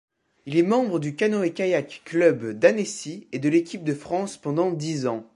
Il 0.47 0.57
est 0.57 0.63
membre 0.63 0.97
du 0.97 1.15
Canoë-Kayak-Club 1.15 2.57
d’Annecy 2.57 3.27
et 3.31 3.37
de 3.37 3.49
l’équipe 3.49 3.83
de 3.83 3.93
France 3.93 4.35
pendant 4.35 4.71
dix 4.71 5.05
ans. 5.05 5.27